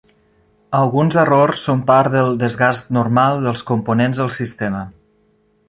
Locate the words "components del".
3.73-4.33